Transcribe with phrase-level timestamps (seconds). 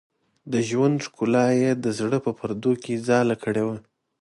[0.51, 3.77] د ژوند ښکلا یې د زړه په پردو کې ځاله کړې وه.